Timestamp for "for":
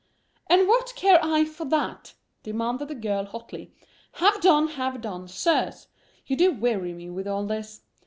1.45-1.63